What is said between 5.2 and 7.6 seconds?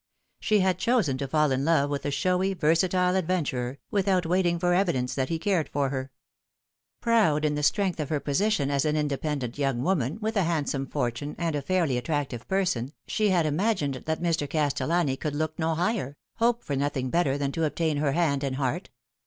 he cared for her. Proud in